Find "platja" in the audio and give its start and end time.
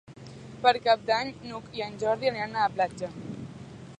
2.79-3.13